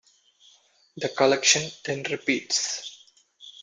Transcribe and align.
The 0.97 1.09
collection 1.09 1.69
then 1.85 2.01
repeats. 2.09 3.05